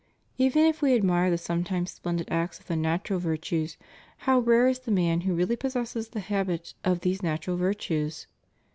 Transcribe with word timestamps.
Even 0.39 0.65
if 0.65 0.81
we 0.81 0.95
admire 0.95 1.29
the 1.29 1.37
some 1.37 1.63
times 1.63 1.91
splendid 1.91 2.27
acts 2.31 2.59
of 2.59 2.65
the 2.65 2.75
natural 2.75 3.19
virtues, 3.19 3.77
how 4.25 4.39
rare 4.39 4.67
is 4.67 4.79
the 4.79 4.89
man 4.89 5.21
who 5.21 5.35
really 5.35 5.55
possesses 5.55 6.07
the 6.09 6.21
habit 6.21 6.73
of 6.83 7.01
these 7.01 7.21
natural 7.21 7.55
virtues? 7.55 8.25